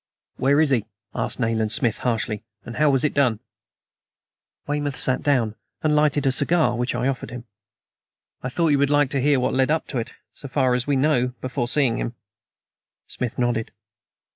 [0.37, 2.43] "Where is he?" asked Nayland Smith harshly.
[2.73, 3.39] "How was it done?"
[4.65, 7.45] Weymouth sat down and lighted a cigar which I offered him.
[8.41, 10.87] "I thought you would like to hear what led up to it so far as
[10.87, 12.15] we know before seeing him?"
[13.05, 13.69] Smith nodded.